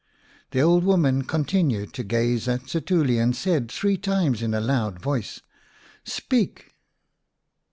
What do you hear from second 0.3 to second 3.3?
The old woman continued to gaze at Setuli,